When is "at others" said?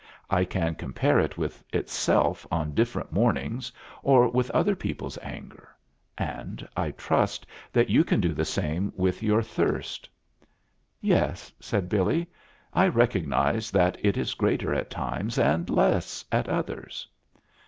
16.31-17.07